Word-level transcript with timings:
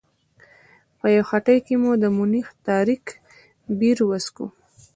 په 0.99 1.05
یوه 1.15 1.27
هټۍ 1.29 1.57
کې 1.65 1.75
مې 1.81 1.91
د 2.03 2.05
مونیخ 2.17 2.47
تاریک 2.67 3.05
بیر 3.79 3.97
وڅښه. 4.09 4.45